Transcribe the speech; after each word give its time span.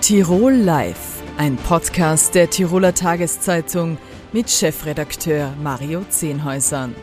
Tirol 0.00 0.54
Live, 0.54 1.22
ein 1.36 1.56
Podcast 1.56 2.34
der 2.34 2.48
Tiroler 2.48 2.94
Tageszeitung 2.94 3.98
mit 4.32 4.48
Chefredakteur 4.48 5.54
Mario 5.62 6.04
Zehnhäusern. 6.08 6.94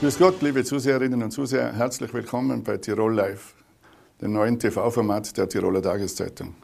Grüß 0.00 0.18
Gott, 0.18 0.40
liebe 0.40 0.62
Zuseherinnen 0.62 1.20
und 1.20 1.32
Zuseher, 1.32 1.74
herzlich 1.74 2.14
willkommen 2.14 2.62
bei 2.62 2.76
Tirol 2.76 3.12
Live, 3.12 3.54
dem 4.22 4.32
neuen 4.32 4.56
TV-Format 4.58 5.36
der 5.36 5.48
Tiroler 5.48 5.82
Tageszeitung. 5.82 6.54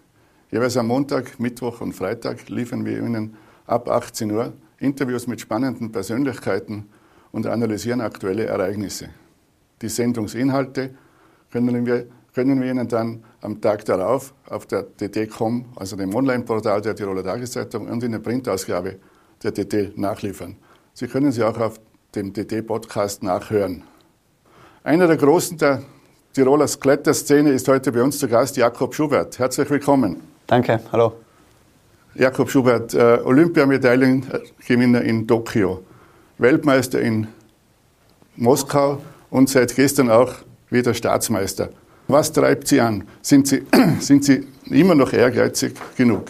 Jeweils 0.51 0.77
am 0.77 0.87
Montag, 0.87 1.41
Mittwoch 1.41 1.81
und 1.81 1.93
Freitag 1.93 2.49
liefern 2.49 2.85
wir 2.85 2.99
Ihnen 2.99 3.37
ab 3.67 3.89
18 3.89 4.31
Uhr 4.31 4.53
Interviews 4.79 5.27
mit 5.27 5.41
spannenden 5.41 5.91
Persönlichkeiten 5.91 6.89
und 7.33 7.47
analysieren 7.49 8.01
aktuelle 8.01 8.45
Ereignisse. 8.47 9.09
Die 9.83 9.89
Sendungsinhalte 9.89 10.95
können 11.51 11.85
wir, 11.85 12.07
können 12.33 12.63
wir 12.63 12.71
Ihnen 12.71 12.87
dann 12.87 13.25
am 13.45 13.61
Tag 13.61 13.85
darauf 13.85 14.33
auf 14.49 14.67
der 14.67 14.87
TT.com, 14.97 15.67
also 15.77 15.97
dem 15.97 16.15
Online-Portal 16.15 16.81
der 16.81 16.97
Tiroler 16.97 17.23
Tageszeitung 17.23 17.89
und 17.89 18.03
in 18.03 18.13
der 18.13 18.19
Printausgabe 18.19 18.97
der 19.43 19.53
TT 19.53 19.99
nachliefern. 19.99 20.57
Sie 20.95 21.07
können 21.07 21.31
sie 21.31 21.43
auch 21.43 21.59
auf 21.59 21.79
dem 22.15 22.33
TT-Podcast 22.33 23.23
nachhören. 23.23 23.83
Einer 24.83 25.07
der 25.07 25.19
Großen 25.19 25.59
der 25.59 25.83
Tiroler 26.33 26.67
Kletterszene 26.67 27.51
ist 27.51 27.69
heute 27.69 27.93
bei 27.93 28.03
uns 28.03 28.19
zu 28.19 28.29
Gast 28.29 28.57
Jakob 28.57 28.95
Schubert. 28.95 29.39
Herzlich 29.39 29.69
willkommen. 29.69 30.23
Danke, 30.47 30.81
hallo. 30.91 31.13
Jakob 32.15 32.51
Schubert, 32.51 32.95
äh, 32.95 33.19
Olympiamedaillengewinner 33.25 35.03
in 35.03 35.27
Tokio, 35.27 35.83
Weltmeister 36.39 37.01
in 37.01 37.27
Moskau 38.37 39.03
und 39.31 39.49
seit 39.49 39.75
gestern 39.75 40.11
auch 40.11 40.33
wieder 40.71 40.95
Staatsmeister. 40.95 41.71
Was 42.09 42.33
treibt 42.33 42.69
Sie 42.69 42.81
an? 42.81 43.05
Sind 43.23 43.49
Sie, 43.49 43.63
sind 44.01 44.25
Sie 44.25 44.47
immer 44.71 44.95
noch 44.95 45.13
ehrgeizig 45.13 45.75
genug? 45.97 46.25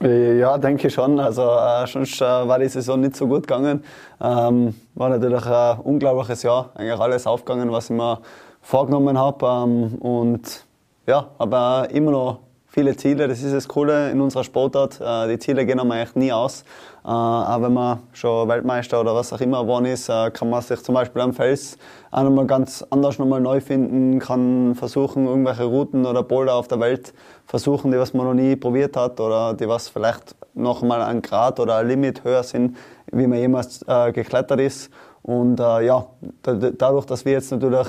Ja, 0.00 0.56
denke 0.58 0.88
schon. 0.90 1.18
Also 1.18 1.42
äh, 1.42 1.86
sonst 1.86 2.20
äh, 2.20 2.24
war 2.24 2.58
die 2.58 2.68
Saison 2.68 3.00
nicht 3.00 3.16
so 3.16 3.26
gut 3.26 3.48
gegangen. 3.48 3.82
Ähm, 4.20 4.74
war 4.94 5.08
natürlich 5.08 5.44
ein 5.44 5.80
unglaubliches 5.80 6.44
Jahr. 6.44 6.70
Eigentlich 6.74 7.00
alles 7.00 7.26
aufgegangen, 7.26 7.70
was 7.72 7.90
ich 7.90 7.96
mir 7.96 8.20
vorgenommen 8.62 9.18
habe. 9.18 9.44
Ähm, 9.44 9.94
und 9.96 10.64
ja, 11.06 11.28
aber 11.38 11.88
immer 11.90 12.12
noch 12.12 12.38
viele 12.68 12.96
Ziele. 12.96 13.28
Das 13.28 13.42
ist 13.42 13.54
das 13.54 13.66
Coole 13.66 14.10
in 14.10 14.20
unserer 14.20 14.44
Sportart. 14.44 15.00
Äh, 15.00 15.28
die 15.28 15.38
Ziele 15.38 15.64
gehen 15.66 15.80
einem 15.80 15.90
eigentlich 15.90 16.14
nie 16.14 16.32
aus. 16.32 16.62
Äh, 17.04 17.08
auch 17.08 17.62
wenn 17.62 17.72
man 17.72 18.00
schon 18.12 18.48
Weltmeister 18.48 19.00
oder 19.00 19.14
was 19.14 19.32
auch 19.32 19.40
immer 19.40 19.62
geworden 19.62 19.86
ist, 19.86 20.08
äh, 20.08 20.30
kann 20.30 20.50
man 20.50 20.62
sich 20.62 20.82
zum 20.82 20.94
Beispiel 20.94 21.22
am 21.22 21.32
Fels 21.32 21.78
auch 22.10 22.22
nochmal 22.22 22.46
ganz 22.46 22.84
anders 22.90 23.18
nochmal 23.18 23.40
neu 23.40 23.60
finden, 23.60 24.18
kann 24.18 24.74
versuchen, 24.74 25.26
irgendwelche 25.26 25.64
Routen 25.64 26.06
oder 26.06 26.22
Boulder 26.22 26.54
auf 26.54 26.68
der 26.68 26.80
Welt 26.80 27.14
versuchen, 27.46 27.90
die 27.90 27.98
was 27.98 28.14
man 28.14 28.26
noch 28.26 28.34
nie 28.34 28.56
probiert 28.56 28.96
hat 28.96 29.20
oder 29.20 29.54
die 29.54 29.68
was 29.68 29.88
vielleicht 29.88 30.36
noch 30.54 30.82
mal 30.82 31.02
ein 31.02 31.22
Grad 31.22 31.60
oder 31.60 31.76
ein 31.76 31.88
Limit 31.88 32.24
höher 32.24 32.42
sind, 32.42 32.76
wie 33.10 33.26
man 33.26 33.38
jemals 33.38 33.84
geklettert 34.12 34.60
ist. 34.60 34.90
Und 35.22 35.60
ja, 35.60 36.06
dadurch, 36.42 37.04
dass 37.06 37.24
wir 37.24 37.32
jetzt 37.32 37.52
natürlich 37.52 37.88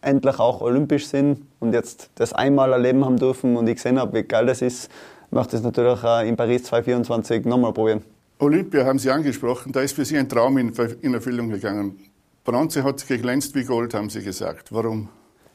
endlich 0.00 0.38
auch 0.38 0.60
olympisch 0.60 1.06
sind 1.08 1.42
und 1.60 1.72
jetzt 1.72 2.10
das 2.16 2.32
einmal 2.32 2.72
erleben 2.72 3.04
haben 3.04 3.16
dürfen 3.16 3.56
und 3.56 3.68
ich 3.68 3.76
gesehen 3.76 3.98
habe, 3.98 4.18
wie 4.18 4.22
geil 4.22 4.46
das 4.46 4.62
ist, 4.62 4.90
möchte 5.30 5.56
ich 5.56 5.60
es 5.60 5.64
natürlich 5.64 6.02
in 6.26 6.36
Paris 6.36 6.64
2024 6.64 7.44
nochmal 7.44 7.72
probieren. 7.72 8.02
Olympia 8.38 8.84
haben 8.84 8.98
Sie 8.98 9.10
angesprochen, 9.10 9.72
da 9.72 9.80
ist 9.80 9.94
für 9.94 10.04
Sie 10.04 10.16
ein 10.16 10.28
Traum 10.28 10.58
in, 10.58 11.14
Erfüllung 11.14 11.50
gegangen. 11.50 11.98
Bronze 12.44 12.84
hat 12.84 13.06
geglänzt 13.06 13.54
wie 13.54 13.64
Gold, 13.64 13.94
haben 13.94 14.08
Sie 14.10 14.22
gesagt. 14.22 14.72
Warum? 14.72 15.08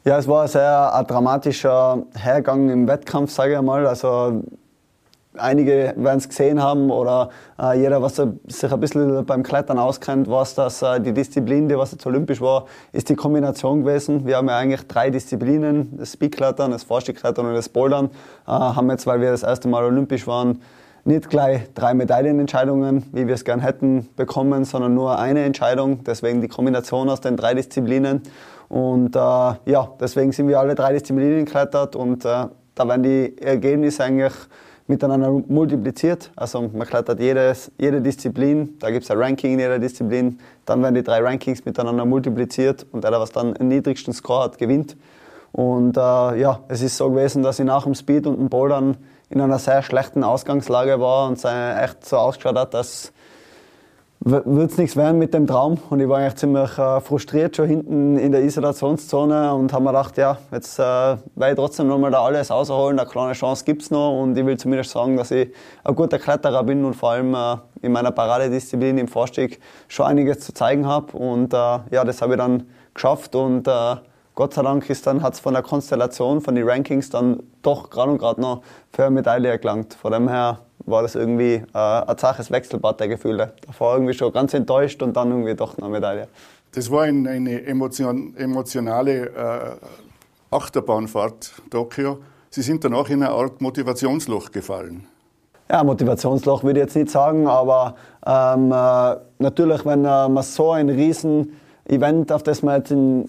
Ja, 0.04 0.18
es 0.18 0.28
war 0.28 0.44
ein 0.44 0.48
sehr 0.50 0.94
ein 0.94 1.08
dramatischer 1.08 2.06
Hergang 2.14 2.70
im 2.70 2.88
Wettkampf, 2.88 3.32
sage 3.32 3.54
ich 3.54 3.58
einmal. 3.58 3.88
Also 3.88 4.44
einige 5.38 5.94
werden 5.98 6.18
es 6.18 6.30
gesehen 6.30 6.62
haben 6.62 6.92
oder 6.92 7.30
äh, 7.60 7.80
jeder, 7.80 8.02
was 8.02 8.16
sich 8.16 8.72
ein 8.72 8.80
bisschen 8.80 9.26
beim 9.26 9.44
Klettern 9.44 9.80
auskennt, 9.80 10.30
weiß, 10.30 10.56
dass 10.56 10.82
äh, 10.82 11.00
die 11.00 11.14
Disziplin, 11.14 11.68
die 11.70 11.78
was 11.78 11.92
jetzt 11.92 12.06
olympisch 12.06 12.42
war, 12.42 12.66
ist 12.92 13.10
die 13.10 13.16
Kombination 13.16 13.84
gewesen. 13.84 14.26
Wir 14.26 14.38
haben 14.38 14.48
ja 14.48 14.58
eigentlich 14.58 14.88
drei 14.88 15.10
Disziplinen, 15.10 15.98
das 15.98 16.14
Speedklettern, 16.14 16.72
das 16.72 16.84
Vorstiegklettern 16.84 17.46
und 17.46 17.54
das 17.54 17.70
Bouldern. 17.70 18.10
Äh, 18.48 18.52
haben 18.52 18.90
jetzt, 18.90 19.08
weil 19.08 19.22
wir 19.22 19.32
das 19.32 19.44
erste 19.44 19.68
Mal 19.68 19.84
olympisch 19.84 20.28
waren, 20.28 20.62
nicht 21.06 21.30
gleich 21.30 21.74
drei 21.74 21.94
Medaillenentscheidungen, 21.94 23.06
wie 23.12 23.28
wir 23.28 23.34
es 23.34 23.44
gern 23.44 23.60
hätten, 23.60 24.08
bekommen, 24.16 24.64
sondern 24.64 24.94
nur 24.94 25.20
eine 25.20 25.44
Entscheidung. 25.44 26.04
Deswegen 26.06 26.42
die 26.42 26.48
Kombination 26.48 27.10
aus 27.10 27.20
den 27.20 27.36
drei 27.36 27.54
Disziplinen. 27.54 28.22
Und 28.70 29.16
äh, 29.16 29.20
ja, 29.20 29.90
deswegen 30.00 30.32
sind 30.32 30.48
wir 30.48 30.60
alle 30.60 30.76
drei 30.76 30.94
Disziplinen 30.94 31.46
geklettert 31.46 31.96
und 31.96 32.24
äh, 32.24 32.46
da 32.76 32.88
werden 32.88 33.04
die 33.04 33.38
Ergebnisse 33.40 34.04
eigentlich 34.04 34.34
miteinander 34.88 35.32
multipliziert. 35.48 36.32
Also 36.36 36.62
man 36.62 36.88
klettert 36.88 37.20
jedes, 37.20 37.72
jede 37.78 38.02
Disziplin, 38.02 38.78
da 38.80 38.92
gibt 38.92 39.06
es 39.06 39.12
ein 39.12 39.18
Ranking 39.18 39.54
in 39.54 39.60
jeder 39.60 39.80
Disziplin, 39.80 40.40
dann 40.66 40.82
werden 40.82 40.96
die 40.96 41.04
drei 41.04 41.20
Rankings 41.20 41.64
miteinander 41.64 42.06
multipliziert 42.06 42.86
und 42.92 43.04
der, 43.04 43.12
was 43.12 43.32
dann 43.32 43.54
den 43.54 43.70
niedrigsten 43.70 44.14
Score 44.14 44.44
hat, 44.44 44.58
gewinnt. 44.58 44.98
Und 45.52 45.98
äh, 45.98 46.00
ja, 46.00 46.60
es 46.68 46.82
ist 46.82 46.98
so 46.98 47.10
gewesen, 47.12 47.44
dass 47.44 47.60
ich 47.60 47.66
nach 47.66 47.84
dem 47.84 47.96
Speed 47.96 48.26
und 48.28 48.38
dem 48.38 48.50
Bouldern 48.50 48.98
in 49.30 49.40
einer 49.40 49.60
sehr 49.60 49.84
schlechten 49.84 50.24
Ausgangslage 50.24 51.00
war 51.00 51.28
und 51.28 51.38
es 51.38 51.46
echt 51.46 52.06
so 52.06 52.18
ausgeschaut 52.18 52.58
hat, 52.58 52.74
dass 52.74 53.13
wird 54.26 54.72
es 54.72 54.78
nichts 54.78 54.96
werden 54.96 55.20
mit 55.20 55.34
dem 55.34 55.48
Traum. 55.48 55.78
Und 55.90 56.00
ich 56.00 56.08
war 56.08 56.20
eigentlich 56.20 56.36
ziemlich 56.36 56.78
äh, 56.78 57.02
frustriert 57.02 57.56
schon 57.56 57.68
hinten 57.68 58.18
in 58.18 58.32
der 58.32 58.42
Isolationszone 58.44 59.54
und 59.54 59.74
habe 59.74 59.84
mir 59.84 59.90
gedacht, 59.92 60.18
ja, 60.18 60.38
jetzt 60.52 60.80
äh, 60.80 60.82
werde 60.82 61.20
ich 61.50 61.56
trotzdem 61.56 61.88
nochmal 61.88 62.12
da 62.12 62.24
alles 62.24 62.50
rausholen. 62.50 62.98
Eine 62.98 63.10
kleine 63.10 63.34
Chance 63.34 63.66
gibt 63.66 63.82
es 63.82 63.92
noch 63.92 64.22
und 64.22 64.38
ich 64.38 64.46
will 64.46 64.58
zumindest 64.58 64.92
sagen, 64.92 65.18
dass 65.18 65.32
ich 65.32 65.50
ein 65.84 65.96
guter 65.96 66.20
Kletterer 66.20 66.64
bin 66.64 66.86
und 66.86 66.96
vor 66.96 67.12
allem 67.12 67.36
äh, 67.36 67.58
in 67.82 67.92
meiner 67.92 68.12
Paradedisziplin 68.12 68.98
im 68.98 69.08
Vorstieg 69.08 69.60
schon 69.90 70.06
einiges 70.06 70.40
zu 70.40 70.54
zeigen 70.54 70.88
habe. 70.88 71.18
Und 71.18 71.54
äh, 71.54 71.58
ja, 71.92 72.06
das 72.06 72.22
habe 72.22 72.34
ich 72.34 72.40
dann 72.40 72.64
geschafft 72.94 73.36
und 73.36 73.68
äh, 73.68 73.96
Gott 74.36 74.56
sei 74.56 74.64
Dank 74.64 74.90
ist 74.90 75.06
dann 75.06 75.22
hat 75.22 75.34
es 75.34 75.40
von 75.40 75.54
der 75.54 75.62
Konstellation, 75.62 76.42
von 76.42 76.56
den 76.56 76.68
Rankings 76.68 77.10
dann 77.10 77.44
doch 77.62 77.92
gerade 77.92 78.12
und 78.12 78.18
gerade 78.18 78.42
noch 78.42 78.64
für 78.92 79.04
eine 79.04 79.12
Medaille 79.12 79.60
gelangt. 79.60 79.94
Von 79.94 80.12
dem 80.12 80.28
her 80.28 80.60
war 80.86 81.02
das 81.02 81.16
irgendwie 81.16 81.64
äh, 81.74 81.78
ein 81.78 82.18
zaches 82.18 82.52
Wechselbad 82.52 83.00
der 83.00 83.08
Gefühle. 83.08 83.54
Davor 83.66 83.96
irgendwie 83.96 84.14
schon 84.14 84.32
ganz 84.32 84.54
enttäuscht 84.54 85.02
und 85.02 85.16
dann 85.16 85.30
irgendwie 85.30 85.56
doch 85.56 85.78
eine 85.78 85.90
Medaille. 85.90 86.28
Das 86.74 86.90
war 86.90 87.04
ein, 87.04 87.28
eine 87.28 87.66
emotion, 87.66 88.36
emotionale 88.36 89.28
äh, 89.28 90.56
Achterbahnfahrt 90.56 91.54
Tokio. 91.70 92.20
Sie 92.50 92.62
sind 92.62 92.84
danach 92.84 93.10
in 93.10 93.24
eine 93.24 93.32
Art 93.32 93.62
Motivationsloch 93.62 94.52
gefallen. 94.52 95.08
Ja, 95.70 95.84
Motivationsloch 95.84 96.64
würde 96.64 96.82
ich 96.82 96.86
jetzt 96.86 96.96
nicht 96.96 97.10
sagen, 97.10 97.48
aber 97.48 97.96
ähm, 98.26 98.72
äh, 98.72 99.16
natürlich, 99.40 99.86
wenn 99.86 100.06
äh, 100.06 100.30
man 100.30 100.44
so 100.44 100.72
ein 100.72 100.90
riesen 100.90 101.60
Event, 101.86 102.32
auf 102.32 102.44
das 102.44 102.64
man 102.64 102.78
jetzt 102.78 102.92
in, 102.92 103.26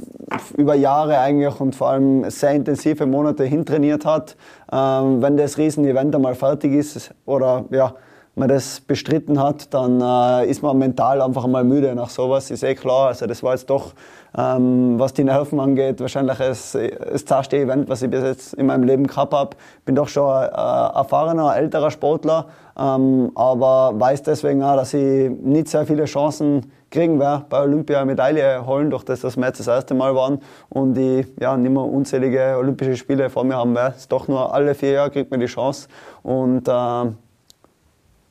über 0.56 0.74
Jahre 0.74 1.18
eigentlich 1.18 1.58
und 1.60 1.74
vor 1.74 1.90
allem 1.90 2.30
sehr 2.30 2.52
intensive 2.52 3.04
Monate 3.06 3.44
hintrainiert 3.44 4.06
hat. 4.06 4.36
Ähm, 4.72 5.20
wenn 5.22 5.36
das 5.36 5.58
Riesen-Event 5.58 6.14
einmal 6.14 6.34
fertig 6.34 6.72
ist 6.72 7.12
oder 7.26 7.64
ja, 7.70 7.94
man 8.36 8.48
das 8.48 8.80
bestritten 8.80 9.40
hat, 9.40 9.72
dann 9.72 10.00
äh, 10.00 10.48
ist 10.48 10.62
man 10.62 10.78
mental 10.78 11.20
einfach 11.20 11.46
mal 11.46 11.64
müde 11.64 11.94
nach 11.94 12.10
sowas, 12.10 12.50
ist 12.50 12.64
eh 12.64 12.74
klar. 12.74 13.08
Also 13.08 13.26
das 13.26 13.42
war 13.42 13.52
jetzt 13.52 13.70
doch, 13.70 13.92
ähm, 14.36 14.98
was 14.98 15.12
die 15.14 15.24
Nerven 15.24 15.60
angeht, 15.60 16.00
wahrscheinlich 16.00 16.38
das, 16.38 16.76
das 17.12 17.24
zerste 17.24 17.56
Event, 17.58 17.88
was 17.88 18.02
ich 18.02 18.10
bis 18.10 18.22
jetzt 18.22 18.54
in 18.54 18.66
meinem 18.66 18.84
Leben 18.84 19.06
gehabt 19.06 19.32
habe. 19.32 19.56
Bin 19.84 19.94
doch 19.94 20.08
schon 20.08 20.28
ein 20.28 20.48
äh, 20.48 20.96
erfahrener, 20.98 21.56
älterer 21.56 21.90
Sportler, 21.90 22.46
ähm, 22.76 23.30
aber 23.34 23.92
weiß 23.94 24.22
deswegen 24.24 24.62
auch, 24.62 24.76
dass 24.76 24.94
ich 24.94 25.30
nicht 25.30 25.68
sehr 25.68 25.86
viele 25.86 26.06
Chancen 26.06 26.72
kriegen 26.94 27.18
werde, 27.18 27.44
bei 27.50 27.60
Olympia 27.60 28.04
Medaille 28.04 28.64
holen, 28.64 28.88
durch 28.88 29.04
das, 29.04 29.20
dass 29.20 29.36
wir 29.36 29.46
jetzt 29.46 29.60
das 29.60 29.66
erste 29.66 29.94
Mal 29.94 30.14
waren 30.14 30.40
und 30.70 30.96
ich 30.96 31.26
ja, 31.38 31.56
nicht 31.56 31.70
mehr 31.70 31.82
unzählige 31.82 32.56
Olympische 32.56 32.96
Spiele 32.96 33.28
vor 33.28 33.44
mir 33.44 33.56
haben 33.56 33.74
werde. 33.74 33.96
Doch 34.08 34.28
nur 34.28 34.54
alle 34.54 34.74
vier 34.74 34.92
Jahre 34.92 35.10
kriegt 35.10 35.30
man 35.30 35.40
die 35.40 35.46
Chance 35.46 35.88
und 36.22 36.68
äh, 36.68 37.12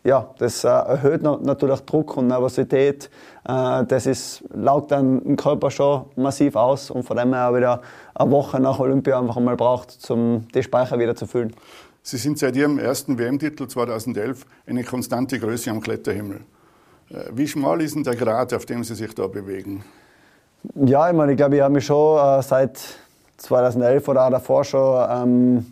ja, 0.05 0.29
das 0.37 0.63
äh, 0.63 0.67
erhöht 0.67 1.21
natürlich 1.21 1.79
Druck 1.81 2.17
und 2.17 2.27
Nervosität. 2.27 3.09
Äh, 3.47 3.85
das 3.85 4.05
ist, 4.05 4.43
laugt 4.53 4.91
dann 4.91 5.21
im 5.21 5.35
Körper 5.35 5.69
schon 5.69 6.05
massiv 6.15 6.55
aus 6.55 6.89
und 6.89 7.09
dem 7.09 7.33
her 7.33 7.49
auch 7.49 7.55
wieder 7.55 7.81
eine 8.15 8.31
Woche 8.31 8.59
nach 8.59 8.79
Olympia 8.79 9.19
einfach 9.19 9.37
einmal 9.37 9.55
braucht, 9.55 9.97
um 10.09 10.47
die 10.53 10.63
Speicher 10.63 10.99
wieder 10.99 11.15
zu 11.15 11.27
füllen. 11.27 11.53
Sie 12.01 12.17
sind 12.17 12.37
seit 12.37 12.55
Ihrem 12.55 12.79
ersten 12.79 13.17
WM-Titel 13.17 13.67
2011 13.67 14.45
eine 14.67 14.83
konstante 14.83 15.39
Größe 15.39 15.71
am 15.71 15.79
Kletterhimmel. 15.79 16.41
Äh, 17.09 17.15
wie 17.33 17.47
schmal 17.47 17.81
ist 17.81 17.95
denn 17.95 18.03
der 18.03 18.15
Grad, 18.15 18.53
auf 18.53 18.65
dem 18.65 18.83
Sie 18.83 18.95
sich 18.95 19.13
da 19.13 19.27
bewegen? 19.27 19.83
Ja, 20.75 21.09
ich 21.09 21.15
meine, 21.15 21.33
ich 21.33 21.37
glaube, 21.37 21.55
ich 21.55 21.61
habe 21.61 21.73
mich 21.73 21.85
schon 21.85 22.17
äh, 22.17 22.41
seit 22.41 22.79
2011 23.37 24.07
oder 24.07 24.25
auch 24.25 24.31
davor 24.31 24.63
schon 24.63 25.07
ähm, 25.09 25.65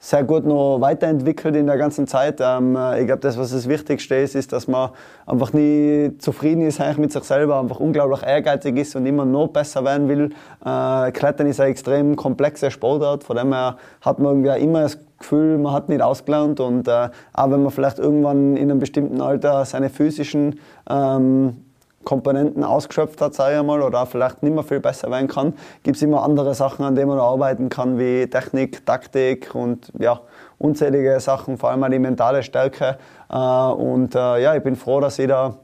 sehr 0.00 0.22
gut 0.22 0.46
noch 0.46 0.80
weiterentwickelt 0.80 1.56
in 1.56 1.66
der 1.66 1.76
ganzen 1.76 2.06
Zeit. 2.06 2.40
Ähm, 2.40 2.78
ich 2.98 3.06
glaube, 3.06 3.20
das, 3.20 3.36
was 3.36 3.50
das 3.50 3.68
Wichtigste 3.68 4.14
ist, 4.14 4.34
ist, 4.34 4.52
dass 4.52 4.68
man 4.68 4.90
einfach 5.26 5.52
nie 5.52 6.16
zufrieden 6.18 6.62
ist 6.62 6.80
eigentlich 6.80 6.98
mit 6.98 7.12
sich 7.12 7.24
selber, 7.24 7.58
einfach 7.58 7.80
unglaublich 7.80 8.22
ehrgeizig 8.22 8.76
ist 8.76 8.94
und 8.94 9.06
immer 9.06 9.24
noch 9.24 9.48
besser 9.48 9.84
werden 9.84 10.08
will. 10.08 10.30
Äh, 10.64 11.10
Klettern 11.12 11.48
ist 11.48 11.60
ein 11.60 11.70
extrem 11.70 12.14
komplexer 12.14 12.70
Sportart, 12.70 13.24
von 13.24 13.36
dem 13.36 13.52
her 13.52 13.76
hat 14.00 14.18
man 14.20 14.44
irgendwie 14.44 14.64
immer 14.64 14.82
das 14.82 14.98
Gefühl, 15.18 15.58
man 15.58 15.72
hat 15.72 15.88
nicht 15.88 16.00
ausgelernt 16.00 16.60
und 16.60 16.86
äh, 16.86 17.08
auch 17.32 17.50
wenn 17.50 17.62
man 17.62 17.72
vielleicht 17.72 17.98
irgendwann 17.98 18.56
in 18.56 18.70
einem 18.70 18.78
bestimmten 18.78 19.20
Alter 19.20 19.64
seine 19.64 19.90
physischen 19.90 20.60
ähm, 20.88 21.64
Komponenten 22.04 22.64
ausgeschöpft 22.64 23.20
hat, 23.20 23.34
sage 23.34 23.58
ich 23.58 23.62
mal, 23.62 23.82
oder 23.82 24.06
vielleicht 24.06 24.42
nicht 24.42 24.54
mehr 24.54 24.62
viel 24.62 24.80
besser 24.80 25.10
werden 25.10 25.28
kann, 25.28 25.52
gibt 25.82 25.96
es 25.96 26.02
immer 26.02 26.22
andere 26.22 26.54
Sachen, 26.54 26.84
an 26.84 26.94
denen 26.94 27.08
man 27.08 27.18
arbeiten 27.18 27.68
kann, 27.68 27.98
wie 27.98 28.26
Technik, 28.26 28.86
Taktik 28.86 29.54
und 29.54 29.92
ja, 29.98 30.20
unzählige 30.58 31.18
Sachen, 31.20 31.58
vor 31.58 31.70
allem 31.70 31.84
auch 31.84 31.90
die 31.90 31.98
mentale 31.98 32.42
Stärke. 32.42 32.98
Äh, 33.30 33.36
und 33.36 34.14
äh, 34.14 34.42
ja, 34.42 34.54
ich 34.54 34.62
bin 34.62 34.76
froh, 34.76 35.00
dass 35.00 35.18
ich 35.18 35.28
da 35.28 35.58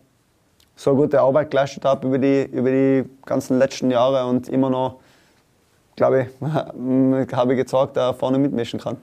so 0.76 0.94
gute 0.94 1.20
Arbeit 1.20 1.50
geleistet 1.50 1.84
habe 1.84 2.06
über 2.06 2.19
die, 2.19 2.42
über 2.44 2.70
die 2.70 3.04
ganzen 3.25 3.58
letzten 3.58 3.90
Jahre 3.90 4.26
und 4.26 4.48
immer 4.48 4.70
noch, 4.70 5.00
glaube 5.96 6.26
ich, 6.40 7.32
habe 7.36 7.52
ich 7.52 7.58
gezeigt, 7.58 7.96
da 7.96 8.12
vorne 8.12 8.38
mitmischen 8.38 8.81
kann. 8.81 8.96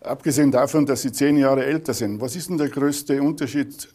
Abgesehen 0.00 0.52
davon, 0.52 0.86
dass 0.86 1.02
Sie 1.02 1.10
zehn 1.10 1.36
Jahre 1.36 1.64
älter 1.64 1.92
sind, 1.92 2.20
was 2.20 2.36
ist 2.36 2.50
denn 2.50 2.58
der 2.58 2.68
größte 2.68 3.20
Unterschied 3.20 3.88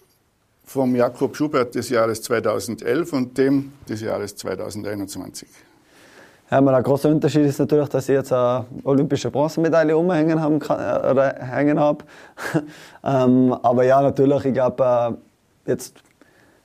vom 0.65 0.95
Jakob 0.95 1.35
Schubert 1.35 1.75
des 1.75 1.89
Jahres 1.89 2.21
2011 2.21 3.13
und 3.13 3.37
dem 3.37 3.73
des 3.87 4.01
Jahres 4.01 4.35
2021? 4.35 5.47
Ja, 6.51 6.61
der 6.61 6.83
große 6.83 7.07
Unterschied 7.09 7.45
ist 7.45 7.59
natürlich, 7.59 7.89
dass 7.89 8.07
ich 8.09 8.15
jetzt 8.15 8.31
eine 8.31 8.65
olympische 8.83 9.31
Bronzemedaille 9.31 9.97
umhängen 9.97 10.39
haben 10.39 10.59
kann, 10.59 11.17
äh, 11.17 11.33
hängen 11.43 11.79
habe. 11.79 12.05
ähm, 13.03 13.53
aber 13.63 13.83
ja, 13.83 14.01
natürlich, 14.01 14.45
ich 14.45 14.53
glaube, 14.53 15.17
äh, 15.65 15.71
jetzt 15.71 15.95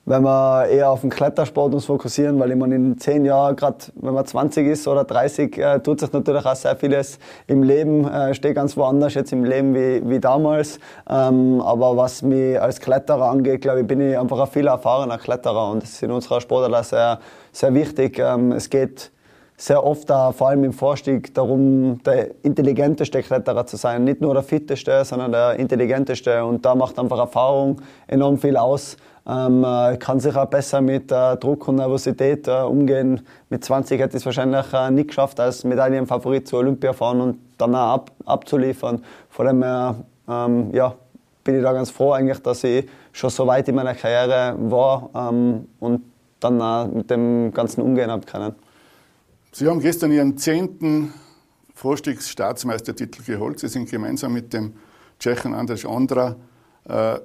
wenn 0.09 0.23
wir 0.23 0.65
eher 0.65 0.89
auf 0.89 1.01
den 1.01 1.11
Klettersport 1.11 1.71
uns 1.71 1.85
fokussieren, 1.85 2.39
weil 2.39 2.49
ich 2.49 2.57
meine, 2.57 2.75
in 2.75 2.97
zehn 2.97 3.25
Jahren, 3.25 3.55
gerade 3.55 3.77
wenn 3.93 4.15
man 4.15 4.25
20 4.25 4.67
ist 4.67 4.87
oder 4.87 5.03
30, 5.03 5.55
äh, 5.59 5.79
tut 5.81 5.99
sich 5.99 6.11
natürlich 6.11 6.43
auch 6.47 6.55
sehr 6.55 6.75
vieles 6.75 7.19
im 7.45 7.61
Leben, 7.61 8.07
äh, 8.07 8.33
steht 8.33 8.55
ganz 8.55 8.75
woanders 8.75 9.13
jetzt 9.13 9.31
im 9.31 9.43
Leben 9.43 9.75
wie, 9.75 10.01
wie 10.09 10.19
damals. 10.19 10.79
Ähm, 11.07 11.61
aber 11.61 11.95
was 11.95 12.23
mich 12.23 12.59
als 12.59 12.79
Kletterer 12.79 13.29
angeht, 13.29 13.61
glaube 13.61 13.81
ich, 13.81 13.87
bin 13.87 14.01
ich 14.01 14.17
einfach 14.17 14.39
ein 14.39 14.47
viel 14.47 14.65
erfahrener 14.65 15.19
Kletterer 15.19 15.69
und 15.69 15.83
das 15.83 15.91
ist 15.91 16.01
in 16.01 16.11
unserer 16.11 16.41
Sportart 16.41 16.85
sehr, 16.85 17.19
sehr 17.51 17.73
wichtig. 17.75 18.17
Ähm, 18.17 18.51
es 18.53 18.71
geht 18.71 19.11
sehr 19.57 19.85
oft 19.85 20.09
da, 20.09 20.31
vor 20.31 20.47
allem 20.47 20.63
im 20.63 20.73
Vorstieg, 20.73 21.35
darum, 21.35 22.01
der 22.03 22.29
intelligenteste 22.43 23.21
Kletterer 23.21 23.67
zu 23.67 23.75
sein. 23.75 24.05
Nicht 24.05 24.21
nur 24.21 24.33
der 24.33 24.41
fitteste, 24.41 25.05
sondern 25.05 25.33
der 25.33 25.57
intelligenteste. 25.57 26.43
Und 26.45 26.65
da 26.65 26.73
macht 26.73 26.97
einfach 26.97 27.19
Erfahrung 27.19 27.81
enorm 28.07 28.37
viel 28.37 28.57
aus. 28.57 28.97
Ähm, 29.29 29.63
äh, 29.63 29.97
kann 29.97 30.19
sich 30.19 30.35
auch 30.35 30.47
besser 30.47 30.81
mit 30.81 31.11
äh, 31.11 31.37
Druck 31.37 31.67
und 31.67 31.75
Nervosität 31.75 32.47
äh, 32.47 32.61
umgehen. 32.61 33.21
Mit 33.49 33.63
20 33.63 33.99
hätte 33.99 34.17
ich 34.17 34.21
es 34.21 34.25
wahrscheinlich 34.25 34.73
äh, 34.73 34.89
nicht 34.89 35.09
geschafft, 35.09 35.39
als 35.39 35.63
Medaillenfavorit 35.63 36.47
zu 36.47 36.57
Olympia 36.57 36.93
fahren 36.93 37.21
und 37.21 37.39
dann 37.59 37.75
auch 37.75 37.93
ab, 37.93 38.11
abzuliefern. 38.25 39.03
Vor 39.29 39.45
allem 39.45 39.95
ähm, 40.27 40.73
ja, 40.73 40.95
bin 41.43 41.57
ich 41.57 41.61
da 41.61 41.73
ganz 41.73 41.91
froh 41.91 42.13
eigentlich, 42.13 42.39
dass 42.39 42.63
ich 42.63 42.89
schon 43.11 43.29
so 43.29 43.45
weit 43.45 43.67
in 43.67 43.75
meiner 43.75 43.93
Karriere 43.93 44.55
war 44.57 45.09
ähm, 45.13 45.67
und 45.79 46.01
dann 46.39 46.59
auch 46.59 46.87
mit 46.87 47.11
dem 47.11 47.51
Ganzen 47.53 47.81
umgehen 47.81 48.09
habe 48.09 48.25
können. 48.25 48.55
Sie 49.51 49.67
haben 49.67 49.79
gestern 49.79 50.11
Ihren 50.11 50.37
zehnten 50.37 51.13
Vorstiegsstaatsmeistertitel 51.75 53.23
geholt. 53.23 53.59
Sie 53.59 53.67
sind 53.67 53.91
gemeinsam 53.91 54.33
mit 54.33 54.53
dem 54.53 54.73
Tschechen 55.19 55.53
Andrzej 55.53 55.85
Ondra 55.85 56.35
äh, 56.87 57.19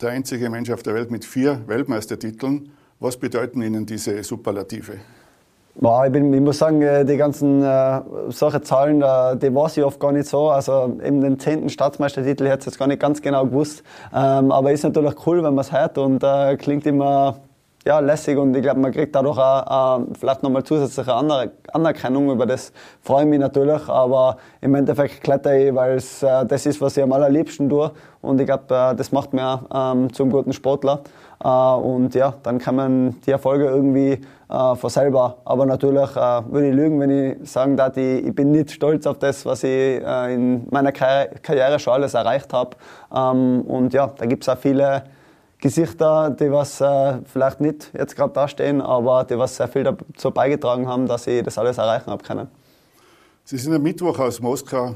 der 0.00 0.10
einzige 0.10 0.48
Mensch 0.50 0.70
auf 0.70 0.82
der 0.82 0.94
Welt 0.94 1.10
mit 1.10 1.24
vier 1.24 1.60
Weltmeistertiteln. 1.66 2.70
Was 3.00 3.16
bedeuten 3.16 3.62
Ihnen 3.62 3.86
diese 3.86 4.22
Superlative? 4.22 4.94
Ja, 5.80 6.04
ich, 6.04 6.12
bin, 6.12 6.32
ich, 6.34 6.40
muss 6.40 6.58
sagen, 6.58 6.82
äh, 6.82 7.04
die 7.04 7.16
ganzen 7.16 7.62
äh, 7.62 8.00
solche 8.30 8.60
Zahlen, 8.62 9.00
äh, 9.00 9.36
die 9.36 9.54
weiß 9.54 9.76
ich 9.76 9.84
oft 9.84 10.00
gar 10.00 10.10
nicht 10.10 10.28
so. 10.28 10.50
Also 10.50 10.98
eben 11.04 11.20
den 11.20 11.38
zehnten 11.38 11.68
Staatsmeistertitel 11.68 12.48
hätte 12.48 12.60
ich 12.60 12.66
jetzt 12.66 12.78
gar 12.78 12.88
nicht 12.88 13.00
ganz 13.00 13.22
genau 13.22 13.46
gewusst. 13.46 13.84
Ähm, 14.12 14.50
aber 14.50 14.72
ist 14.72 14.82
natürlich 14.82 15.14
cool, 15.26 15.38
wenn 15.44 15.54
man 15.54 15.58
es 15.58 15.70
hört 15.70 15.96
und 15.98 16.24
äh, 16.24 16.56
klingt 16.56 16.84
immer 16.84 17.38
ja, 17.88 18.00
lässig 18.00 18.36
und 18.36 18.54
ich 18.54 18.60
glaube, 18.60 18.80
man 18.80 18.92
kriegt 18.92 19.14
dadurch 19.14 19.38
auch, 19.38 20.00
äh, 20.00 20.04
vielleicht 20.20 20.42
nochmal 20.42 20.62
zusätzliche 20.62 21.14
Aner 21.14 21.46
Anerkennung. 21.72 22.30
Über 22.30 22.44
das 22.44 22.70
freue 23.00 23.22
ich 23.22 23.30
mich 23.30 23.40
natürlich, 23.40 23.88
aber 23.88 24.36
im 24.60 24.74
Endeffekt 24.74 25.22
kletter 25.22 25.56
ich, 25.56 25.74
weil 25.74 25.96
es 25.96 26.22
äh, 26.22 26.44
das 26.44 26.66
ist, 26.66 26.82
was 26.82 26.98
ich 26.98 27.02
am 27.02 27.12
allerliebsten 27.12 27.70
tue 27.70 27.90
und 28.20 28.40
ich 28.40 28.46
glaube, 28.46 28.64
äh, 28.74 28.94
das 28.94 29.10
macht 29.10 29.32
mir 29.32 29.64
ähm, 29.74 30.12
zum 30.12 30.30
guten 30.30 30.52
Sportler. 30.52 31.00
Äh, 31.42 31.48
und 31.48 32.14
ja, 32.14 32.34
dann 32.42 32.58
kann 32.58 32.76
man 32.76 33.16
die 33.24 33.30
Erfolge 33.30 33.64
irgendwie 33.64 34.20
äh, 34.50 34.74
von 34.76 34.90
selber. 34.90 35.38
Aber 35.46 35.64
natürlich 35.64 36.14
würde 36.14 36.68
ich 36.68 36.74
lügen, 36.74 37.00
wenn 37.00 37.10
ich 37.10 37.50
sagen 37.50 37.74
darf, 37.78 37.96
ich, 37.96 38.26
ich 38.26 38.34
bin 38.34 38.50
nicht 38.50 38.70
stolz 38.70 39.06
auf 39.06 39.18
das, 39.18 39.46
was 39.46 39.64
ich 39.64 40.02
in 40.02 40.66
meiner 40.70 40.92
Karriere 40.92 41.78
schon 41.78 41.94
alles 41.94 42.12
erreicht 42.12 42.52
habe. 42.52 42.76
Ähm, 43.14 43.62
und 43.62 43.94
ja, 43.94 44.12
da 44.14 44.26
gibt 44.26 44.42
es 44.42 44.50
auch 44.50 44.58
viele 44.58 45.04
Gesichter, 45.60 46.30
die 46.30 46.52
was 46.52 46.80
äh, 46.80 47.18
vielleicht 47.24 47.60
nicht 47.60 47.90
jetzt 47.96 48.14
gerade 48.14 48.32
da 48.32 48.46
stehen, 48.46 48.80
aber 48.80 49.24
die 49.24 49.36
was 49.36 49.56
sehr 49.56 49.68
viel 49.68 49.82
dazu 49.82 50.30
beigetragen 50.30 50.86
haben, 50.86 51.06
dass 51.06 51.26
ich 51.26 51.42
das 51.42 51.58
alles 51.58 51.78
erreichen 51.78 52.10
habe 52.10 52.22
können. 52.22 52.48
Sie 53.44 53.58
sind 53.58 53.74
am 53.74 53.82
Mittwoch 53.82 54.18
aus 54.18 54.40
Moskau 54.40 54.94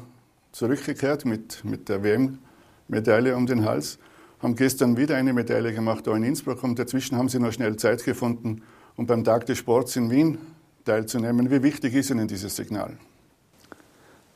zurückgekehrt 0.53 1.25
mit, 1.25 1.65
mit 1.65 1.89
der 1.89 2.05
WM-Medaille 2.05 3.35
um 3.35 3.47
den 3.47 3.65
Hals, 3.65 3.99
haben 4.41 4.55
gestern 4.55 4.97
wieder 4.97 5.17
eine 5.17 5.33
Medaille 5.33 5.73
gemacht, 5.73 6.07
da 6.07 6.15
in 6.15 6.23
Innsbruck 6.23 6.63
und 6.63 6.79
dazwischen 6.79 7.17
haben 7.17 7.29
Sie 7.29 7.41
noch 7.41 7.53
schnell 7.53 7.77
Zeit 7.77 8.05
gefunden, 8.05 8.63
um 8.97 9.07
beim 9.07 9.25
Tag 9.25 9.47
des 9.47 9.59
Sports 9.59 9.97
in 9.97 10.11
Wien 10.11 10.39
teilzunehmen. 10.85 11.51
Wie 11.51 11.63
wichtig 11.63 11.95
ist 11.95 12.11
Ihnen 12.11 12.29
dieses 12.29 12.55
Signal? 12.55 12.99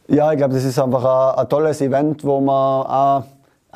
Ja, 0.08 0.32
ich 0.32 0.38
glaube, 0.38 0.54
das 0.54 0.64
ist 0.64 0.78
einfach 0.78 1.34
ein, 1.34 1.40
ein 1.40 1.48
tolles 1.48 1.80
Event, 1.80 2.24
wo 2.24 2.40
man 2.40 2.86
auch 2.86 3.24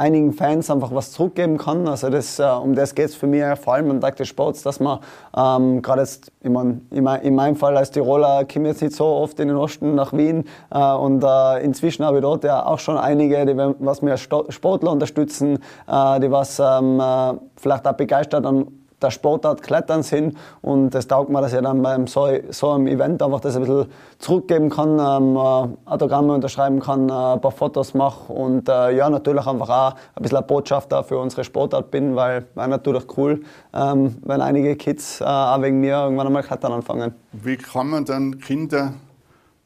einigen 0.01 0.33
Fans 0.33 0.71
einfach 0.71 0.95
was 0.95 1.13
zurückgeben 1.13 1.59
kann. 1.59 1.87
Also 1.87 2.09
das, 2.09 2.39
äh, 2.39 2.45
um 2.45 2.75
das 2.75 2.95
geht 2.95 3.07
es 3.07 3.15
für 3.15 3.27
mich 3.27 3.45
vor 3.63 3.75
allem 3.75 3.91
am 3.91 4.01
Tag 4.01 4.17
des 4.17 4.29
Sports, 4.29 4.63
dass 4.63 4.81
man 4.81 5.01
ähm, 5.37 5.83
gerade 5.83 6.01
jetzt, 6.01 6.33
ich 6.41 6.51
mein, 6.51 6.87
in 6.91 7.35
meinem 7.35 7.55
Fall 7.55 7.77
als 7.77 7.91
Tiroler 7.91 8.47
komme 8.47 8.69
jetzt 8.69 8.81
nicht 8.81 8.97
so 8.97 9.05
oft 9.05 9.39
in 9.39 9.49
den 9.49 9.57
Osten 9.59 9.95
nach 9.95 10.15
Wien 10.15 10.45
äh, 10.71 10.93
und 10.93 11.23
äh, 11.23 11.63
inzwischen 11.63 12.05
habe 12.05 12.19
ich 12.19 12.23
dort 12.23 12.45
ja 12.45 12.65
auch 12.65 12.79
schon 12.79 12.97
einige, 12.97 13.45
die 13.45 13.57
was 13.57 14.01
mir 14.01 14.17
Sportler 14.17 14.91
unterstützen, 14.91 15.59
äh, 15.87 16.21
die 16.21 16.31
was 16.31 16.59
ähm, 16.59 16.99
äh, 16.99 17.35
vielleicht 17.57 17.87
auch 17.87 17.93
begeistert 17.93 18.47
an 18.47 18.69
der 19.03 19.11
Sportart 19.11 19.63
Klettern 19.63 20.03
sind 20.03 20.37
und 20.63 20.91
das 20.91 21.07
taugt 21.07 21.31
mir, 21.31 21.41
dass 21.41 21.53
ich 21.53 21.61
dann 21.61 21.83
beim 21.83 22.07
so, 22.07 22.29
so 22.51 22.71
einem 22.71 22.87
Event 22.87 23.23
einfach 23.23 23.41
das 23.41 23.57
ein 23.57 23.63
bisschen 23.63 23.87
zurückgeben 24.19 24.71
kann, 24.71 24.99
ähm, 24.99 25.37
äh, 25.37 25.91
Autogramme 25.91 26.35
unterschreiben 26.35 26.81
kann, 26.81 27.09
äh, 27.09 27.13
ein 27.13 27.41
paar 27.41 27.53
Fotos 27.53 27.95
mache 27.95 28.33
und 28.33 28.69
äh, 28.69 28.97
ja, 28.97 29.09
natürlich 29.11 29.47
einfach 29.47 29.69
auch 29.69 29.95
ein 30.15 30.23
bisschen 30.23 30.39
ein 30.39 30.47
Botschafter 30.47 31.05
für 31.05 31.19
unsere 31.19 31.45
Sportart 31.45 31.91
bin, 31.91 32.17
weil 32.17 32.47
wäre 32.55 32.69
natürlich 32.69 33.05
cool, 33.17 33.43
ähm, 33.73 34.17
wenn 34.25 34.41
einige 34.41 34.77
Kids 34.77 35.21
äh, 35.21 35.25
auch 35.25 35.61
wegen 35.63 35.81
mir 35.81 35.95
irgendwann 35.95 36.27
einmal 36.27 36.43
Klettern 36.43 36.73
anfangen. 36.73 37.15
Wie 37.33 37.57
kann 37.57 37.89
man 37.89 38.05
dann 38.05 38.39
Kinder 38.39 38.95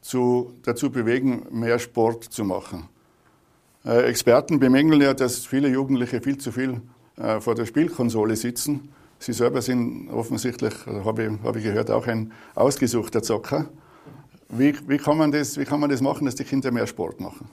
zu, 0.01 0.53
dazu 0.63 0.91
bewegen, 0.91 1.45
mehr 1.51 1.79
Sport 1.79 2.25
zu 2.25 2.43
machen? 2.43 2.89
Äh, 3.85 4.03
Experten 4.03 4.59
bemängeln 4.59 5.01
ja, 5.01 5.13
dass 5.13 5.45
viele 5.45 5.67
Jugendliche 5.67 6.21
viel 6.21 6.37
zu 6.37 6.51
viel 6.51 6.81
äh, 7.17 7.39
vor 7.39 7.55
der 7.55 7.65
Spielkonsole 7.65 8.35
sitzen 8.35 8.89
Sie 9.25 9.33
selber 9.33 9.59
sind 9.59 10.07
offensichtlich, 10.13 10.71
habe 11.03 11.23
ich, 11.23 11.29
hab 11.43 11.55
ich 11.55 11.63
gehört, 11.63 11.89
auch 11.89 12.05
ein 12.05 12.31
ausgesuchter 12.53 13.23
Zocker. 13.23 13.65
Wie, 14.49 14.75
wie, 14.87 14.97
kann 14.99 15.17
man 15.17 15.31
das, 15.31 15.57
wie 15.57 15.65
kann 15.65 15.79
man 15.79 15.89
das 15.89 15.99
machen, 15.99 16.25
dass 16.25 16.35
die 16.35 16.43
Kinder 16.43 16.69
mehr 16.69 16.85
Sport 16.85 17.19
machen? 17.19 17.49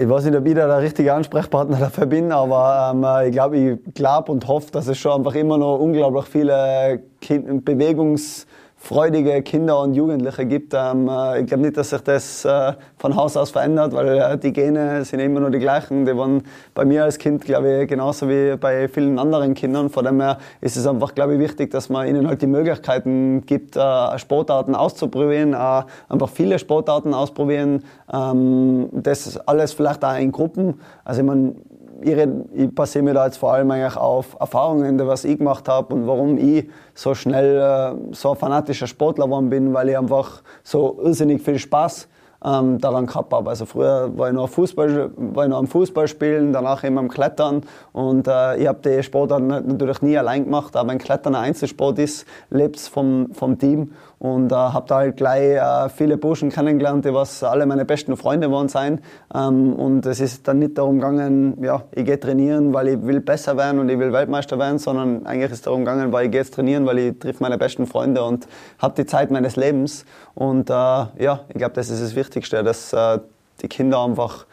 Ich 0.00 0.08
weiß 0.08 0.24
nicht, 0.24 0.36
ob 0.36 0.44
ich 0.44 0.54
da 0.56 0.66
der 0.66 0.82
richtige 0.82 1.14
Ansprechpartner 1.14 1.76
dafür 1.80 2.06
bin, 2.06 2.32
aber 2.32 2.90
ähm, 2.92 3.28
ich 3.28 3.32
glaube 3.32 3.58
ich 3.58 3.94
glaub 3.94 4.28
und 4.28 4.48
hoffe, 4.48 4.72
dass 4.72 4.88
es 4.88 4.98
schon 4.98 5.12
einfach 5.12 5.36
immer 5.36 5.56
noch 5.56 5.78
unglaublich 5.78 6.24
viele 6.24 7.00
kind 7.20 7.64
Bewegungs- 7.64 8.44
freudige 8.82 9.42
Kinder 9.42 9.78
und 9.80 9.94
Jugendliche 9.94 10.46
gibt. 10.46 10.72
Ähm, 10.74 11.06
äh, 11.06 11.40
ich 11.40 11.46
glaube 11.46 11.62
nicht, 11.62 11.76
dass 11.76 11.90
sich 11.90 12.00
das 12.00 12.46
äh, 12.46 12.72
von 12.96 13.14
Haus 13.14 13.36
aus 13.36 13.50
verändert, 13.50 13.92
weil 13.92 14.18
äh, 14.18 14.38
die 14.38 14.52
Gene 14.52 15.04
sind 15.04 15.20
immer 15.20 15.38
nur 15.38 15.50
die 15.50 15.58
gleichen. 15.58 16.06
Die 16.06 16.16
waren 16.16 16.42
bei 16.74 16.86
mir 16.86 17.04
als 17.04 17.18
Kind, 17.18 17.44
glaube 17.44 17.82
ich, 17.82 17.88
genauso 17.88 18.28
wie 18.28 18.56
bei 18.56 18.88
vielen 18.88 19.18
anderen 19.18 19.52
Kindern. 19.52 19.90
Von 19.90 20.06
dem 20.06 20.20
her 20.20 20.38
ist 20.62 20.76
es 20.76 20.86
einfach, 20.86 21.14
glaube 21.14 21.34
ich, 21.34 21.40
wichtig, 21.40 21.70
dass 21.70 21.90
man 21.90 22.08
ihnen 22.08 22.26
halt 22.26 22.40
die 22.40 22.46
Möglichkeiten 22.46 23.44
gibt, 23.44 23.78
Sportarten 24.16 24.74
auszuprobieren, 24.74 25.54
einfach 25.54 26.28
viele 26.32 26.58
Sportarten 26.58 27.12
ausprobieren. 27.12 27.84
Ähm, 28.12 28.88
das 28.92 29.36
alles 29.46 29.74
vielleicht 29.74 30.04
auch 30.04 30.16
in 30.16 30.32
Gruppen. 30.32 30.80
Also 31.04 31.20
ich 31.20 31.26
meine, 31.26 31.54
ich, 32.02 32.28
ich 32.54 32.74
basiere 32.74 33.04
mir 33.04 33.14
da 33.14 33.26
jetzt 33.26 33.36
vor 33.36 33.52
allem 33.52 33.70
eigentlich 33.70 33.96
auf 33.96 34.36
Erfahrungen, 34.38 34.98
was 35.06 35.24
ich 35.24 35.38
gemacht 35.38 35.68
habe 35.68 35.94
und 35.94 36.06
warum 36.06 36.38
ich 36.38 36.68
so 36.94 37.14
schnell 37.14 37.58
äh, 37.58 38.14
so 38.14 38.30
ein 38.30 38.36
fanatischer 38.36 38.86
Sportler 38.86 39.26
geworden 39.26 39.50
bin, 39.50 39.74
weil 39.74 39.88
ich 39.90 39.98
einfach 39.98 40.42
so 40.62 40.98
irrsinnig 41.02 41.42
viel 41.42 41.58
Spaß 41.58 42.08
ähm, 42.44 42.78
daran 42.78 43.06
gehabt 43.06 43.32
habe. 43.32 43.50
Also 43.50 43.66
früher 43.66 44.16
war 44.16 44.28
ich 44.28 44.34
noch, 44.34 44.48
Fußball, 44.48 45.10
war 45.16 45.44
ich 45.44 45.50
noch 45.50 45.58
am 45.58 45.66
Fußball 45.66 46.08
spielen, 46.08 46.52
danach 46.52 46.84
eben 46.84 46.98
am 46.98 47.08
Klettern 47.08 47.62
und 47.92 48.26
äh, 48.26 48.56
ich 48.56 48.66
habe 48.66 48.78
die 48.84 49.02
Sportart 49.02 49.42
natürlich 49.42 50.02
nie 50.02 50.16
allein 50.16 50.44
gemacht, 50.44 50.76
aber 50.76 50.90
wenn 50.90 50.98
Klettern 50.98 51.34
ein 51.34 51.44
Einzelsport 51.44 51.98
ist, 51.98 52.26
lebt 52.50 52.76
es 52.76 52.88
vom, 52.88 53.28
vom 53.32 53.58
Team 53.58 53.92
und 54.20 54.52
äh, 54.52 54.54
habe 54.54 54.86
da 54.86 54.96
halt 54.96 55.16
gleich 55.16 55.56
äh, 55.56 55.88
viele 55.88 56.18
Burschen 56.18 56.50
kennengelernt, 56.50 57.06
die 57.06 57.14
was 57.14 57.42
alle 57.42 57.64
meine 57.64 57.86
besten 57.86 58.18
Freunde 58.18 58.52
waren 58.52 58.68
sein. 58.68 59.00
Ähm, 59.34 59.72
und 59.72 60.04
es 60.04 60.20
ist 60.20 60.46
dann 60.46 60.58
nicht 60.58 60.76
darum 60.76 60.96
gegangen, 60.96 61.56
ja, 61.62 61.84
ich 61.92 62.04
gehe 62.04 62.20
trainieren, 62.20 62.74
weil 62.74 62.88
ich 62.88 63.02
will 63.02 63.20
besser 63.20 63.56
werden 63.56 63.80
und 63.80 63.88
ich 63.88 63.98
will 63.98 64.12
Weltmeister 64.12 64.58
werden, 64.58 64.78
sondern 64.78 65.24
eigentlich 65.24 65.46
ist 65.46 65.58
es 65.58 65.62
darum 65.62 65.86
gegangen, 65.86 66.12
weil 66.12 66.26
ich 66.26 66.32
gehe 66.32 66.40
jetzt 66.42 66.52
trainieren, 66.52 66.84
weil 66.84 66.98
ich 66.98 67.18
triff 67.18 67.40
meine 67.40 67.56
besten 67.56 67.86
Freunde 67.86 68.22
und 68.22 68.46
habe 68.78 68.94
die 68.94 69.06
Zeit 69.06 69.30
meines 69.30 69.56
Lebens. 69.56 70.04
Und 70.34 70.68
äh, 70.68 70.72
ja, 70.72 71.40
ich 71.48 71.56
glaube, 71.56 71.72
das 71.72 71.88
ist 71.88 72.02
das 72.02 72.14
Wichtigste, 72.14 72.29
dass 72.34 72.92
äh, 72.92 73.18
die 73.62 73.68
Kinder 73.68 74.04
einfach 74.04 74.46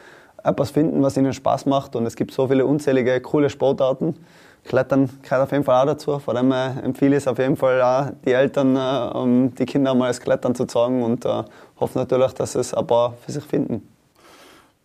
etwas 0.44 0.72
finden, 0.72 1.02
was 1.02 1.18
ihnen 1.18 1.34
Spaß 1.34 1.66
macht. 1.66 1.96
Und 1.96 2.06
es 2.06 2.16
gibt 2.16 2.32
so 2.32 2.48
viele 2.48 2.66
unzählige 2.66 3.20
coole 3.22 3.50
Sportarten. 3.50 4.16
Klettern 4.64 5.10
gehört 5.22 5.44
auf 5.44 5.52
jeden 5.52 5.64
Fall 5.64 5.82
auch 5.82 5.86
dazu. 5.86 6.20
Vor 6.20 6.36
allem 6.36 6.52
äh, 6.52 6.80
empfehle 6.82 7.16
ich 7.16 7.24
es 7.24 7.28
auf 7.28 7.38
jeden 7.38 7.56
Fall 7.56 7.82
auch 7.82 8.12
die 8.26 8.34
Eltern, 8.34 8.76
äh, 8.76 9.18
um 9.18 9.56
die 9.56 9.66
Kinder 9.66 9.96
mal 9.96 10.08
das 10.08 10.20
Klettern 10.20 10.56
zu 10.56 10.66
zeigen 10.66 11.04
und 11.04 11.26
äh, 11.26 11.44
hoffe 11.80 11.98
natürlich, 11.98 12.34
dass 12.34 12.56
es 12.56 12.74
ein 12.74 12.86
paar 12.86 13.14
für 13.26 13.32
sich 13.32 13.44
finden. 13.44 13.88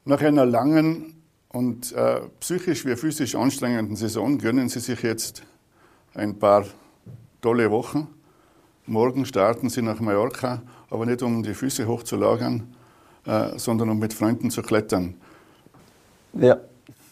Nach 0.04 0.20
einer 0.20 0.46
langen 0.46 1.22
und 1.48 1.92
äh, 1.92 2.20
psychisch 2.40 2.86
wie 2.86 2.96
physisch 2.96 3.34
anstrengenden 3.34 3.96
Saison 3.96 4.38
gönnen 4.38 4.68
Sie 4.68 4.80
sich 4.80 5.02
jetzt 5.02 5.42
ein 6.14 6.38
paar 6.38 6.64
tolle 7.40 7.70
Wochen. 7.70 8.08
Morgen 8.86 9.26
starten 9.26 9.68
Sie 9.68 9.82
nach 9.82 10.00
Mallorca, 10.00 10.62
aber 10.90 11.06
nicht 11.06 11.22
um 11.22 11.42
die 11.42 11.54
Füße 11.54 11.86
hochzulagern, 11.86 12.74
äh, 13.26 13.58
sondern 13.58 13.90
um 13.90 13.98
mit 13.98 14.12
Freunden 14.12 14.50
zu 14.50 14.62
klettern. 14.62 15.14
Ja. 16.34 16.58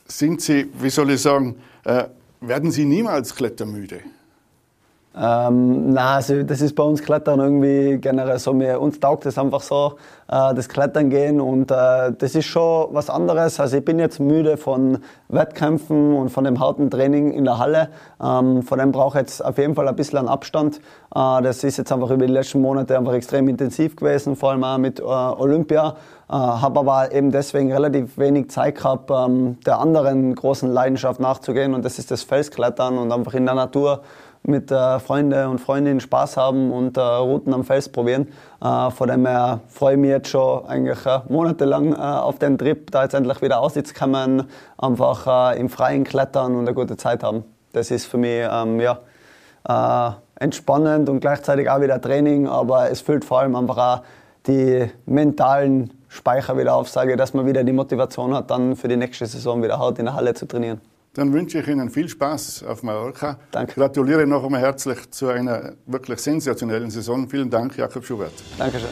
Sind 0.07 0.41
Sie, 0.41 0.69
wie 0.81 0.91
soll 0.91 1.11
ich 1.11 1.23
sagen, 1.23 1.57
äh, 1.85 2.05
werden 2.41 2.71
Sie 2.71 2.85
niemals 2.85 3.35
klettermüde? 3.35 4.01
Ähm, 5.13 5.91
nein, 5.91 6.07
also 6.07 6.43
das 6.45 6.61
ist 6.61 6.77
bei 6.77 6.85
uns 6.85 7.03
Klettern 7.03 7.41
irgendwie 7.41 7.99
generell 7.99 8.39
so. 8.39 8.53
Mir, 8.53 8.81
uns 8.81 9.01
taugt 9.01 9.27
es 9.27 9.39
einfach 9.39 9.61
so, 9.61 9.97
äh, 10.29 10.55
das 10.55 10.69
Klettern 10.69 11.11
gehen 11.11 11.41
und 11.41 11.73
äh, 11.73 12.13
das 12.17 12.37
ist 12.37 12.47
schon 12.47 12.89
was 12.93 13.11
anderes. 13.11 13.59
Also 13.59 13.79
ich 13.79 13.85
bin 13.85 13.99
jetzt 13.99 14.21
müde 14.21 14.57
von 14.57 14.99
Wettkämpfen 15.29 16.15
und 16.15 16.29
von 16.29 16.45
dem 16.45 16.61
harten 16.61 16.91
Training 16.91 17.33
in 17.33 17.45
der 17.45 17.59
Halle. 17.59 17.89
Ähm, 18.23 18.63
von 18.63 18.79
dem 18.79 18.93
brauche 18.93 19.19
ich 19.19 19.23
jetzt 19.23 19.45
auf 19.45 19.59
jeden 19.59 19.75
Fall 19.75 19.89
ein 19.89 19.97
bisschen 19.97 20.19
an 20.19 20.29
Abstand. 20.29 20.77
Äh, 21.13 21.43
das 21.43 21.65
ist 21.65 21.77
jetzt 21.77 21.91
einfach 21.91 22.11
über 22.11 22.27
die 22.27 22.33
letzten 22.33 22.61
Monate 22.61 22.97
einfach 22.97 23.15
extrem 23.15 23.49
intensiv 23.49 23.97
gewesen, 23.97 24.37
vor 24.37 24.53
allem 24.53 24.63
auch 24.63 24.79
mit 24.79 25.01
äh, 25.01 25.03
Olympia. 25.03 25.97
Äh, 26.29 26.35
habe 26.35 26.79
aber 26.79 27.11
eben 27.11 27.33
deswegen 27.33 27.73
relativ 27.73 28.17
wenig 28.17 28.51
Zeit 28.51 28.77
gehabt, 28.77 29.11
ähm, 29.11 29.59
der 29.67 29.81
anderen 29.81 30.37
großen 30.37 30.71
Leidenschaft 30.71 31.19
nachzugehen 31.19 31.75
und 31.75 31.85
das 31.85 31.99
ist 31.99 32.13
das 32.13 32.23
Felsklettern 32.23 32.97
und 32.97 33.11
einfach 33.11 33.35
in 33.35 33.47
der 33.47 33.57
Natur 33.57 34.03
mit 34.43 34.71
äh, 34.71 34.99
Freunden 35.01 35.47
und 35.49 35.61
Freundinnen 35.61 36.01
Spaß 36.01 36.37
haben 36.37 36.73
und 36.73 36.97
äh, 36.97 37.01
Routen 37.01 37.53
am 37.53 37.65
Fels 37.65 37.89
probieren. 37.89 38.29
Äh, 38.63 38.91
von 38.91 39.09
dem 39.09 39.27
her 39.27 39.61
freue 39.69 39.95
ich 39.95 40.01
mich 40.01 40.11
jetzt 40.11 40.29
schon 40.29 40.67
eigentlich 40.67 41.05
äh, 41.07 41.21
monatelang 41.29 41.93
äh, 41.93 41.97
auf 41.97 42.39
den 42.39 42.59
Trip, 42.59 42.91
da 42.91 43.03
jetzt 43.03 43.15
endlich 43.15 43.43
wieder 43.43 43.61
aussitzen 43.61 43.95
kann, 43.95 44.47
einfach 44.79 45.55
äh, 45.55 45.61
im 45.61 45.69
Freien 45.69 46.05
klettern 46.05 46.55
und 46.55 46.61
eine 46.61 46.75
gute 46.75 46.97
Zeit 46.97 47.23
haben. 47.23 47.45
Das 47.73 47.91
ist 47.91 48.07
für 48.07 48.19
mich 48.19 48.47
ähm, 48.51 48.81
ja, 48.81 48.99
äh, 49.69 50.13
entspannend 50.43 51.09
und 51.09 51.21
gleichzeitig 51.21 51.69
auch 51.71 51.81
wieder 51.81 52.01
Training, 52.01 52.49
aber 52.49 52.91
es 52.91 53.01
füllt 53.01 53.25
vor 53.25 53.41
allem 53.41 53.55
einfach 53.55 53.77
auch 53.77 54.03
die 54.47 54.91
mentalen 55.07 55.93
Speicher 56.09 56.57
wieder 56.57 56.75
auf, 56.75 56.89
sage, 56.89 57.17
dass 57.17 57.35
man 57.35 57.47
wieder 57.47 57.63
die 57.63 57.73
Motivation 57.73 58.35
hat, 58.35 58.51
dann 58.51 58.75
für 58.75 58.89
die 58.89 58.97
nächste 58.97 59.27
Saison 59.27 59.63
wieder 59.63 59.79
hart 59.79 59.99
in 59.99 60.07
der 60.07 60.15
Halle 60.15 60.35
zu 60.35 60.47
trainieren. 60.47 60.81
Dann 61.15 61.33
wünsche 61.33 61.59
ich 61.59 61.67
Ihnen 61.67 61.91
viel 61.91 62.09
Spaß 62.09 62.63
auf 62.63 62.83
Mallorca. 62.83 63.39
Danke. 63.51 63.75
Gratuliere 63.75 64.27
noch 64.27 64.45
einmal 64.45 64.61
herzlich 64.61 65.11
zu 65.11 65.29
einer 65.29 65.73
wirklich 65.87 66.21
sensationellen 66.21 66.91
Saison. 66.91 67.29
Vielen 67.29 67.51
Dank, 67.51 67.77
Jakob 67.77 68.05
Schubert. 68.05 68.33
Dankeschön. 68.57 68.91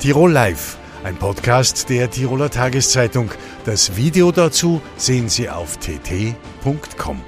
Tirol 0.00 0.32
Live, 0.32 0.76
ein 1.04 1.14
Podcast 1.16 1.88
der 1.88 2.10
Tiroler 2.10 2.50
Tageszeitung. 2.50 3.30
Das 3.64 3.96
Video 3.96 4.32
dazu 4.32 4.82
sehen 4.96 5.28
Sie 5.28 5.48
auf 5.48 5.76
tt.com. 5.76 7.22